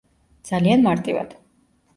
ძალიან 0.49 0.83
მარტივად. 0.87 1.37